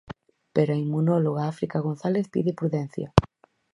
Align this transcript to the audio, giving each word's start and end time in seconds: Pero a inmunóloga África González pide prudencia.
Pero 0.55 0.69
a 0.73 0.81
inmunóloga 0.85 1.43
África 1.53 1.77
González 1.87 2.25
pide 2.33 2.57
prudencia. 2.59 3.07